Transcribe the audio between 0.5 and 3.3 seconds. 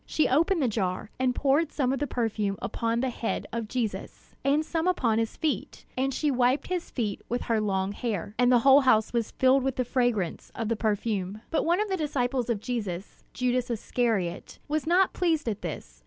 the jar, and poured some of the perfume upon the